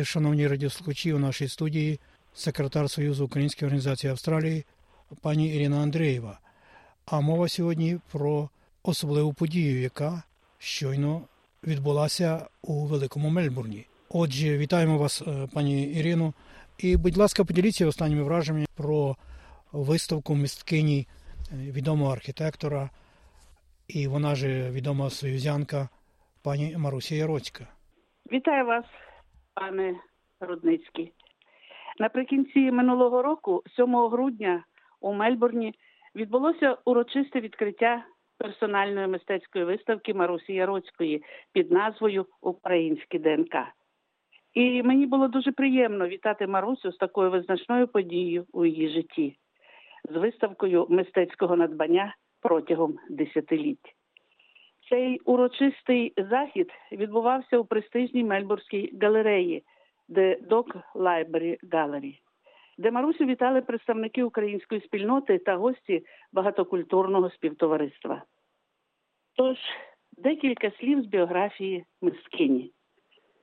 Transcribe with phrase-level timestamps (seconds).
[0.00, 2.00] Шановні радіослухачі, у нашій студії
[2.34, 4.64] секретар Союзу Української організації Австралії
[5.20, 6.38] пані Ірина Андрієва.
[7.06, 8.48] А мова сьогодні про
[8.82, 10.22] особливу подію, яка
[10.58, 11.22] щойно
[11.64, 13.86] відбулася у Великому Мельбурні.
[14.08, 16.34] Отже, вітаємо вас, е, пані Ірино,
[16.78, 19.16] і, будь ласка, поділіться останніми враженнями про
[19.72, 21.06] виставку мисткині
[21.52, 22.90] е, відомого архітектора,
[23.88, 25.88] і вона ж відома союзянка
[26.42, 27.66] пані Марусі Яроцька.
[28.32, 28.84] Вітаю вас,
[29.54, 30.00] пане
[30.40, 31.12] Рудницький.
[32.00, 34.64] Наприкінці минулого року, 7 грудня,
[35.00, 35.74] у Мельбурні
[36.14, 38.04] відбулося урочисте відкриття
[38.38, 43.54] персональної мистецької виставки Марусі Яроцької під назвою Українське ДНК.
[44.54, 49.36] І мені було дуже приємно вітати Марусю з такою визначною подією у її житті,
[50.10, 53.94] з виставкою мистецького надбання протягом десятиліть.
[54.92, 59.64] Цей урочистий захід відбувався у престижній Мельбурзькій галереї
[60.08, 62.14] The Dog Library Gallery,
[62.78, 68.22] де Марусю вітали представники української спільноти та гості багатокультурного співтовариства.
[69.36, 69.56] Тож
[70.12, 72.72] декілька слів з біографії мисткині.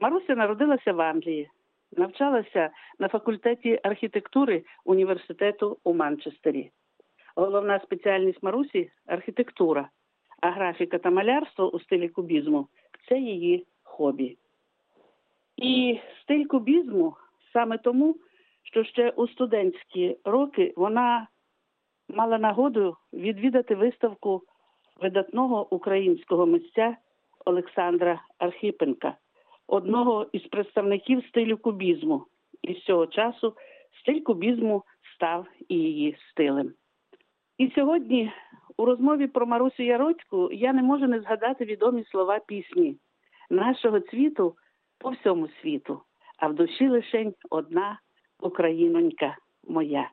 [0.00, 1.48] Маруся народилася в Англії,
[1.96, 6.70] навчалася на факультеті архітектури університету у Манчестері.
[7.36, 9.88] Головна спеціальність Марусі архітектура,
[10.40, 12.68] а графіка та малярство у стилі кубізму
[13.08, 14.36] це її хобі.
[15.56, 17.16] І стиль кубізму
[17.52, 18.16] саме тому,
[18.62, 21.26] що ще у студентські роки вона
[22.08, 24.42] мала нагоду відвідати виставку
[25.00, 26.96] видатного українського митця
[27.44, 29.16] Олександра Архипенка,
[29.66, 32.26] одного із представників стилю кубізму.
[32.62, 33.54] І з цього часу
[34.00, 34.82] стиль кубізму
[35.14, 36.72] став і її стилем.
[37.58, 38.32] І сьогодні
[38.76, 42.96] у розмові про Марусю Яроцьку я не можу не згадати відомі слова пісні
[43.50, 44.54] нашого цвіту
[44.98, 46.02] по всьому світу,
[46.38, 48.00] а в душі лишень одна
[48.40, 49.36] українонька
[49.68, 50.10] моя.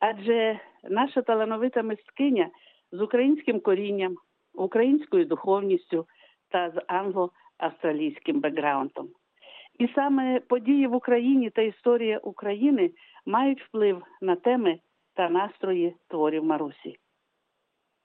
[0.00, 2.50] Адже наша талановита мисткиня
[2.92, 4.16] з українським корінням,
[4.54, 6.06] українською духовністю
[6.48, 9.08] та з англо-австралійським бекграундом.
[9.78, 12.90] І саме події в Україні та історія України
[13.26, 14.78] мають вплив на теми
[15.14, 16.98] та настрої творів Марусі.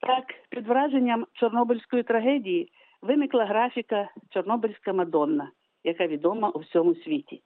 [0.00, 2.72] Так, під враженням Чорнобильської трагедії
[3.02, 5.50] виникла графіка Чорнобильська Мадонна,
[5.84, 7.42] яка відома у всьому світі.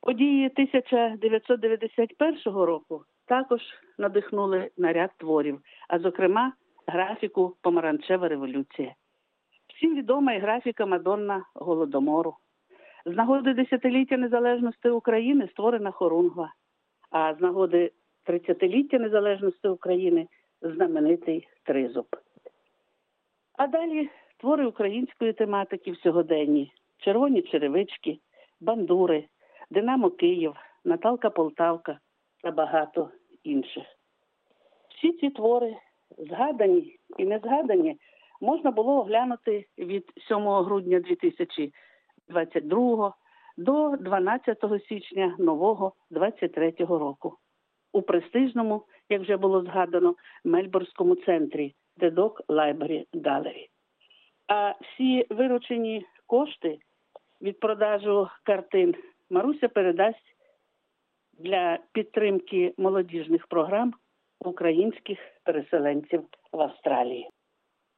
[0.00, 3.60] Події 1991 року також
[3.98, 6.52] надихнули на ряд творів, а зокрема,
[6.86, 8.94] графіку Помаранчева революція.
[9.74, 12.34] Всім відома і графіка Мадонна Голодомору.
[13.06, 16.52] З нагоди десятиліття незалежності України створена Хорунгва,
[17.10, 17.92] а з нагоди
[18.26, 20.26] 30-ліття незалежності України
[20.62, 22.06] знаменитий Тризуб.
[23.58, 28.18] А далі твори української тематики в сьогоденні: червоні черевички,
[28.60, 29.24] бандури,
[29.70, 30.54] Динамо Київ,
[30.84, 31.98] Наталка Полтавка
[32.42, 33.10] та багато
[33.44, 33.84] інших.
[34.88, 35.76] Всі ці твори,
[36.18, 37.98] згадані і не згадані,
[38.40, 43.14] можна було оглянути від 7 грудня 2022
[43.56, 47.36] до 12 січня нового 23 року
[47.92, 50.14] у престижному, як вже було згадано,
[50.44, 53.68] Мельбурзькому центрі Dog Library Gallery.
[54.48, 56.78] А всі виручені кошти
[57.42, 58.94] від продажу картин
[59.30, 60.36] Маруся передасть
[61.38, 63.94] для підтримки молодіжних програм
[64.40, 66.22] українських переселенців
[66.52, 67.28] в Австралії.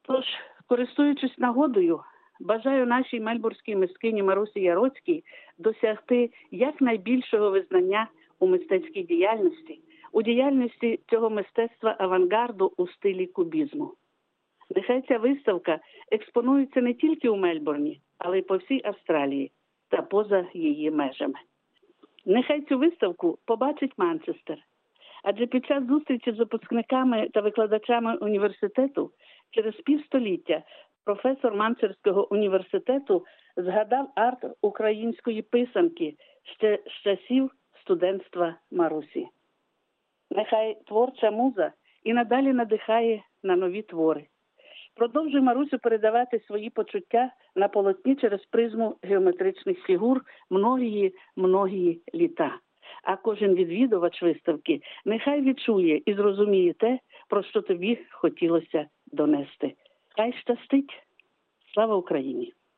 [0.01, 0.25] Тож,
[0.67, 2.01] користуючись нагодою,
[2.39, 5.23] бажаю нашій мельбурзькій мисткині Марусі Яроцькій
[5.57, 8.07] досягти якнайбільшого визнання
[8.43, 9.79] у мистецькій діяльності,
[10.11, 13.93] у діяльності цього мистецтва авангарду у стилі кубізму.
[14.75, 15.79] Нехай ця виставка
[16.11, 19.51] експонується не тільки у Мельбурні, але й по всій Австралії
[19.89, 21.39] та поза її межами.
[22.25, 24.57] Нехай цю виставку побачить Манчестер,
[25.23, 29.11] адже під час зустрічі з випускниками та викладачами університету
[29.51, 30.63] через півстоліття
[31.05, 33.25] професор Манчестерського університету
[33.57, 36.15] згадав арт української писанки
[36.57, 37.51] ще з часів
[37.83, 39.27] студентства Марусі.
[40.31, 41.71] Нехай творча муза
[42.03, 44.25] і надалі надихає на нові твори.
[44.95, 52.57] Продовжуй Марусю передавати свої почуття на полотні через призму геометричних фігур многії многії літа.
[53.03, 56.99] А кожен відвідувач виставки нехай відчує і зрозуміє те,
[57.29, 59.73] про що тобі хотілося донести.
[60.15, 61.03] Хай щастить!
[61.73, 62.53] Слава Україні!